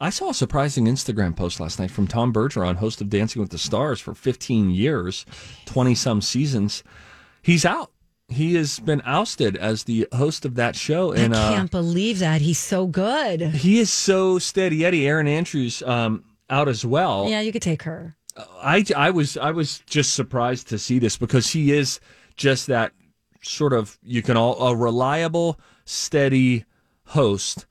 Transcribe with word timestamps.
I 0.00 0.10
saw 0.10 0.30
a 0.30 0.34
surprising 0.34 0.84
Instagram 0.86 1.34
post 1.34 1.58
last 1.58 1.78
night 1.78 1.90
from 1.90 2.06
Tom 2.06 2.32
Bergeron, 2.32 2.76
host 2.76 3.00
of 3.00 3.08
Dancing 3.08 3.40
with 3.40 3.50
the 3.50 3.58
Stars 3.58 4.00
for 4.00 4.14
15 4.14 4.70
years, 4.70 5.24
20 5.64 5.94
some 5.94 6.20
seasons. 6.20 6.84
He's 7.42 7.64
out. 7.64 7.92
He 8.28 8.56
has 8.56 8.78
been 8.80 9.00
ousted 9.04 9.56
as 9.56 9.84
the 9.84 10.06
host 10.12 10.44
of 10.44 10.56
that 10.56 10.76
show. 10.76 11.12
And 11.12 11.34
I 11.34 11.48
uh, 11.48 11.54
can't 11.54 11.70
believe 11.70 12.18
that. 12.18 12.40
He's 12.40 12.58
so 12.58 12.86
good. 12.86 13.40
he 13.40 13.78
is 13.78 13.90
so 13.90 14.38
steady 14.38 14.84
Eddie. 14.84 15.06
Erin 15.06 15.28
Andrews 15.28 15.82
um, 15.82 16.24
out 16.50 16.68
as 16.68 16.84
well. 16.84 17.28
Yeah, 17.28 17.40
you 17.40 17.52
could 17.52 17.62
take 17.62 17.84
her. 17.84 18.16
I, 18.60 18.84
I 18.94 19.10
was 19.10 19.38
I 19.38 19.50
was 19.52 19.78
just 19.86 20.14
surprised 20.14 20.68
to 20.68 20.78
see 20.78 20.98
this 20.98 21.16
because 21.16 21.48
he 21.48 21.72
is 21.72 22.00
just 22.36 22.66
that 22.66 22.92
sort 23.42 23.72
of 23.72 23.96
you 24.02 24.20
can 24.20 24.36
all 24.36 24.60
a 24.68 24.76
reliable, 24.76 25.58
steady 25.84 26.64
host 27.06 27.64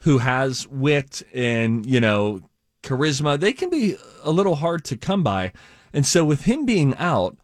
who 0.00 0.18
has 0.18 0.66
wit 0.68 1.22
and 1.32 1.86
you 1.86 2.00
know 2.00 2.40
charisma. 2.82 3.38
They 3.38 3.52
can 3.52 3.70
be 3.70 3.96
a 4.22 4.30
little 4.30 4.56
hard 4.56 4.84
to 4.86 4.96
come 4.96 5.22
by, 5.22 5.52
and 5.92 6.06
so 6.06 6.24
with 6.24 6.42
him 6.42 6.64
being 6.64 6.94
out, 6.96 7.36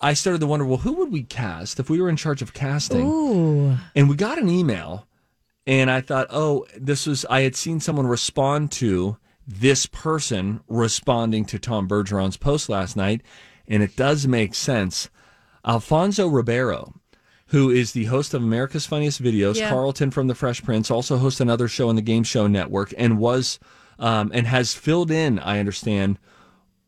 I 0.00 0.14
started 0.14 0.40
to 0.40 0.46
wonder, 0.46 0.64
well, 0.64 0.78
who 0.78 0.92
would 0.94 1.10
we 1.10 1.24
cast 1.24 1.80
if 1.80 1.90
we 1.90 2.00
were 2.00 2.08
in 2.08 2.16
charge 2.16 2.42
of 2.42 2.54
casting? 2.54 3.06
Ooh. 3.06 3.76
And 3.96 4.08
we 4.08 4.14
got 4.14 4.38
an 4.38 4.48
email, 4.48 5.06
and 5.66 5.90
I 5.90 6.00
thought, 6.00 6.28
oh, 6.30 6.66
this 6.76 7.06
was, 7.06 7.24
I 7.28 7.40
had 7.40 7.56
seen 7.56 7.80
someone 7.80 8.06
respond 8.06 8.70
to 8.72 9.16
this 9.46 9.86
person 9.86 10.60
responding 10.68 11.46
to 11.46 11.58
Tom 11.58 11.88
Bergeron's 11.88 12.36
post 12.36 12.68
last 12.68 12.96
night, 12.96 13.22
and 13.66 13.82
it 13.82 13.96
does 13.96 14.26
make 14.26 14.54
sense. 14.54 15.10
Alfonso 15.66 16.28
Ribeiro, 16.28 16.94
who 17.48 17.70
is 17.70 17.92
the 17.92 18.04
host 18.04 18.34
of 18.34 18.42
America's 18.42 18.86
Funniest 18.86 19.22
Videos, 19.22 19.56
Yeah. 19.56 19.70
Carlton 19.70 20.10
from 20.10 20.26
The 20.26 20.34
Fresh 20.34 20.62
Prince, 20.64 20.90
also 20.90 21.16
hosts 21.18 21.40
another 21.40 21.68
show 21.68 21.88
on 21.88 21.96
the 21.96 22.02
Game 22.02 22.22
Show 22.24 22.46
Network, 22.46 22.92
and 22.96 23.18
was, 23.18 23.58
um, 23.98 24.30
and 24.34 24.46
has 24.46 24.74
filled 24.74 25.10
in, 25.10 25.38
I 25.38 25.58
understand, 25.58 26.18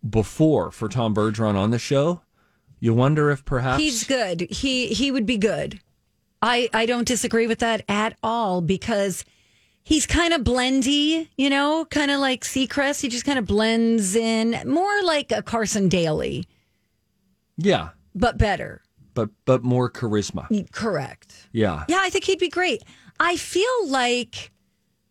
before 0.09 0.71
for 0.71 0.89
Tom 0.89 1.15
Bergeron 1.15 1.55
on 1.57 1.71
the 1.71 1.79
show. 1.79 2.23
You 2.79 2.95
wonder 2.95 3.31
if 3.31 3.45
perhaps 3.45 3.83
He's 3.83 4.05
good. 4.05 4.43
He 4.51 4.89
he 4.89 5.11
would 5.11 5.27
be 5.27 5.37
good. 5.37 5.81
I 6.41 6.71
I 6.73 6.87
don't 6.87 7.07
disagree 7.07 7.47
with 7.47 7.59
that 7.59 7.85
at 7.89 8.17
all 8.23 8.63
because 8.63 9.25
he's 9.83 10.07
kind 10.07 10.33
of 10.33 10.43
blendy, 10.43 11.29
you 11.37 11.51
know, 11.51 11.85
kind 11.91 12.11
of 12.11 12.21
like 12.21 12.43
Seacrest. 12.43 13.03
He 13.03 13.09
just 13.09 13.27
kind 13.27 13.39
of 13.39 13.45
blends 13.47 14.15
in, 14.17 14.63
more 14.67 15.03
like 15.05 15.31
a 15.33 15.43
Carson 15.43 15.89
Daly, 15.91 16.47
yeah, 17.59 17.91
but 18.15 18.39
better. 18.39 18.81
But 19.15 19.31
but 19.45 19.63
more 19.63 19.91
charisma. 19.91 20.71
Correct. 20.73 21.49
Yeah. 21.53 21.85
Yeah, 21.89 21.99
I 22.01 22.11
think 22.11 22.25
he'd 22.25 22.39
be 22.39 22.49
great. 22.49 22.83
I 23.19 23.37
feel 23.37 23.87
like, 23.89 24.51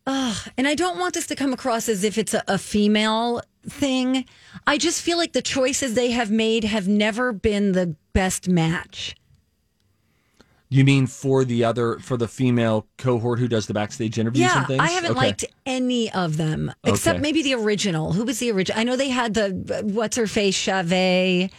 uh, 0.06 0.34
and 0.56 0.66
I 0.66 0.74
don't 0.74 0.98
want 0.98 1.14
this 1.14 1.26
to 1.28 1.36
come 1.36 1.52
across 1.52 1.88
as 1.88 2.02
if 2.04 2.18
it's 2.18 2.34
a, 2.34 2.42
a 2.48 2.58
female 2.58 3.42
thing. 3.68 4.24
I 4.66 4.78
just 4.78 5.02
feel 5.02 5.16
like 5.18 5.32
the 5.32 5.42
choices 5.42 5.94
they 5.94 6.10
have 6.10 6.30
made 6.30 6.64
have 6.64 6.88
never 6.88 7.32
been 7.32 7.72
the 7.72 7.94
best 8.12 8.48
match. 8.48 9.14
You 10.72 10.84
mean 10.84 11.08
for 11.08 11.44
the 11.44 11.64
other 11.64 11.98
for 11.98 12.16
the 12.16 12.28
female 12.28 12.86
cohort 12.96 13.40
who 13.40 13.48
does 13.48 13.66
the 13.66 13.74
backstage 13.74 14.18
interviews 14.20 14.42
Yeah, 14.42 14.58
and 14.58 14.66
things? 14.68 14.80
I 14.80 14.86
haven't 14.90 15.10
Okay. 15.12 15.20
liked 15.20 15.44
any 15.66 16.12
of 16.12 16.36
them 16.36 16.72
except 16.84 17.16
Okay. 17.16 17.22
maybe 17.22 17.42
the 17.42 17.54
original. 17.54 18.12
Who 18.12 18.24
was 18.24 18.38
the 18.38 18.52
original? 18.52 18.78
I 18.80 18.84
know 18.84 18.94
they 18.94 19.08
had 19.08 19.34
the 19.34 19.82
what's 19.84 20.16
her 20.16 20.28
face 20.28 20.54
Chavez. 20.54 21.50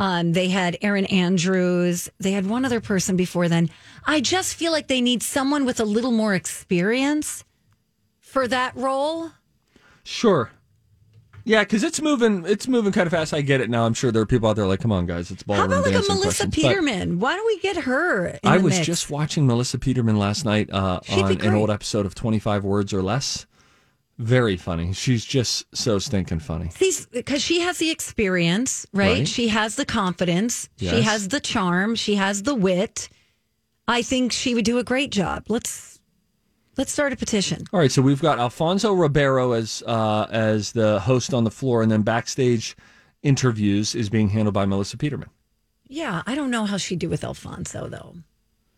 Um, 0.00 0.32
they 0.32 0.48
had 0.48 0.78
Erin 0.80 1.04
Andrews. 1.04 2.08
They 2.18 2.32
had 2.32 2.46
one 2.46 2.64
other 2.64 2.80
person 2.80 3.16
before 3.16 3.48
then. 3.48 3.68
I 4.06 4.22
just 4.22 4.54
feel 4.54 4.72
like 4.72 4.88
they 4.88 5.02
need 5.02 5.22
someone 5.22 5.66
with 5.66 5.78
a 5.78 5.84
little 5.84 6.10
more 6.10 6.34
experience 6.34 7.44
for 8.18 8.48
that 8.48 8.74
role. 8.74 9.32
Sure. 10.02 10.50
Yeah, 11.44 11.60
because 11.64 11.84
it's 11.84 12.00
moving. 12.00 12.46
It's 12.46 12.66
moving 12.66 12.92
kind 12.92 13.06
of 13.06 13.12
fast. 13.12 13.34
I 13.34 13.42
get 13.42 13.60
it 13.60 13.68
now. 13.68 13.84
I'm 13.84 13.92
sure 13.92 14.10
there 14.10 14.22
are 14.22 14.26
people 14.26 14.48
out 14.48 14.56
there 14.56 14.66
like, 14.66 14.80
"Come 14.80 14.92
on, 14.92 15.04
guys, 15.04 15.30
it's 15.30 15.42
How 15.42 15.66
ballroom 15.66 15.72
about 15.72 15.84
like 15.84 15.94
a 15.94 15.98
Melissa 15.98 16.22
questions." 16.22 16.54
But 16.54 16.62
Peterman? 16.62 17.18
Why 17.18 17.34
don't 17.34 17.46
we 17.46 17.58
get 17.60 17.76
her? 17.84 18.26
In 18.26 18.38
I 18.44 18.58
was 18.58 18.74
mix? 18.74 18.86
just 18.86 19.10
watching 19.10 19.46
Melissa 19.46 19.78
Peterman 19.78 20.18
last 20.18 20.44
night 20.44 20.70
uh, 20.70 21.00
on 21.10 21.40
an 21.40 21.54
old 21.54 21.70
episode 21.70 22.06
of 22.06 22.14
25 22.14 22.64
Words 22.64 22.92
or 22.94 23.02
Less. 23.02 23.46
Very 24.20 24.58
funny. 24.58 24.92
She's 24.92 25.24
just 25.24 25.64
so 25.74 25.98
stinking 25.98 26.40
funny. 26.40 26.70
because 27.10 27.40
she 27.40 27.60
has 27.60 27.78
the 27.78 27.88
experience, 27.88 28.86
right? 28.92 29.20
Right. 29.20 29.28
She 29.28 29.48
has 29.48 29.76
the 29.76 29.86
confidence. 29.86 30.68
She 30.76 31.00
has 31.00 31.28
the 31.28 31.40
charm. 31.40 31.94
She 31.94 32.16
has 32.16 32.42
the 32.42 32.54
wit. 32.54 33.08
I 33.88 34.02
think 34.02 34.32
she 34.32 34.54
would 34.54 34.66
do 34.66 34.76
a 34.76 34.84
great 34.84 35.10
job. 35.10 35.44
Let's 35.48 36.00
let's 36.76 36.92
start 36.92 37.14
a 37.14 37.16
petition. 37.16 37.64
All 37.72 37.80
right, 37.80 37.90
so 37.90 38.02
we've 38.02 38.20
got 38.20 38.38
Alfonso 38.38 38.92
Ribeiro 38.92 39.52
as 39.52 39.82
uh, 39.86 40.26
as 40.30 40.72
the 40.72 41.00
host 41.00 41.32
on 41.32 41.44
the 41.44 41.50
floor, 41.50 41.80
and 41.80 41.90
then 41.90 42.02
backstage 42.02 42.76
interviews 43.22 43.94
is 43.94 44.10
being 44.10 44.28
handled 44.28 44.54
by 44.54 44.66
Melissa 44.66 44.98
Peterman. 44.98 45.30
Yeah, 45.88 46.22
I 46.26 46.34
don't 46.34 46.50
know 46.50 46.66
how 46.66 46.76
she'd 46.76 46.98
do 46.98 47.08
with 47.08 47.24
Alfonso 47.24 47.88
though. 47.88 48.16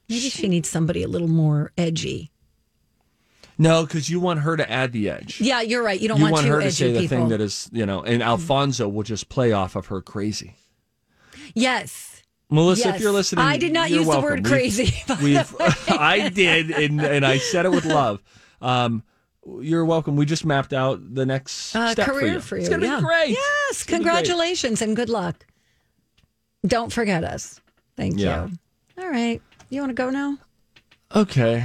Maybe 0.09 0.29
she 0.29 0.47
needs 0.47 0.69
somebody 0.69 1.03
a 1.03 1.09
little 1.09 1.29
more 1.29 1.73
edgy. 1.77 2.32
No, 3.63 3.85
because 3.85 4.11
you 4.11 4.19
want 4.21 4.41
her 4.41 4.57
to 4.57 4.71
add 4.71 4.93
the 4.93 5.09
edge. 5.09 5.41
Yeah, 5.41 5.61
you're 5.61 5.83
right. 5.83 6.01
You 6.01 6.09
don't 6.09 6.19
you 6.19 6.25
want, 6.25 6.33
want 6.35 6.47
her 6.47 6.61
to 6.61 6.71
say 6.73 6.93
the 6.93 7.01
people. 7.01 7.17
thing 7.19 7.29
that 7.29 7.41
is, 7.41 7.69
you 7.73 7.87
know, 7.87 8.03
and 8.03 8.23
Alfonso 8.23 8.89
will 8.89 9.03
just 9.05 9.29
play 9.29 9.53
off 9.53 9.77
of 9.77 9.87
her 9.87 10.01
crazy. 10.03 10.57
yes. 11.55 12.09
Melissa, 12.51 12.89
Yes. 12.89 12.97
if 12.97 13.03
you're 13.03 13.13
listening, 13.13 13.45
I 13.47 13.57
did 13.57 13.73
not 13.73 13.89
use 13.91 14.03
the 14.03 14.09
welcome. 14.09 14.25
word 14.25 14.39
We've- 14.41 14.49
crazy, 14.51 14.85
the 15.07 15.19
We've, 15.23 15.57
I 15.89 16.29
did, 16.29 16.71
and, 16.71 17.01
and 17.01 17.25
I 17.25 17.39
said 17.39 17.65
it 17.65 17.71
with 17.71 17.85
love. 18.01 18.23
Um, 18.61 19.03
you're 19.61 19.85
welcome. 19.87 20.17
We 20.17 20.27
just 20.27 20.45
mapped 20.45 20.73
out 20.75 21.01
the 21.15 21.25
next 21.25 21.75
Uh, 21.75 21.93
step 21.93 22.07
career 22.07 22.41
for 22.41 22.49
for 22.49 22.57
you. 22.57 22.61
you. 22.63 22.67
It's 22.67 22.69
gonna 22.75 22.87
yeah. 22.87 22.97
be 22.97 23.03
great. 23.05 23.29
Yes, 23.31 23.71
It's 23.71 23.85
congratulations 23.85 24.83
and 24.83 24.95
good 24.95 25.09
luck. 25.09 25.47
Don't 26.67 26.93
forget 26.93 27.25
us. 27.25 27.59
Thank 27.97 28.19
Yeah. 28.19 28.47
you. 28.47 29.03
All 29.03 29.09
right. 29.11 29.41
You 29.71 29.81
want 29.81 29.91
to 29.91 29.95
go 29.95 30.11
now? 30.11 30.37
Okay. 31.17 31.65